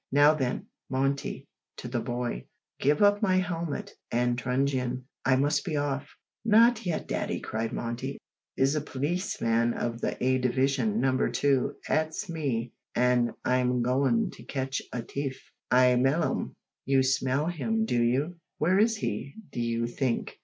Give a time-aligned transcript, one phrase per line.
[0.11, 1.47] Now then, Monty,"
[1.77, 2.47] (to the boy),
[2.79, 5.05] "give up my helmet and truncheon.
[5.25, 6.09] I must be off."
[6.43, 8.17] "Not yet, daddy," cried Monty,
[8.57, 14.41] "I's a pleeceman of the A Division, Number 2, 'ats me, an' I'm goin' to
[14.43, 15.37] catch a t'ief.
[15.69, 18.37] I 'mell 'im." "You smell him, do you?
[18.57, 20.39] Where is he, d'you think?"